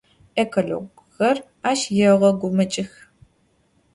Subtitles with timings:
[0.41, 1.37] Экологхэр
[1.69, 2.91] ащ егъэгумэкӏых.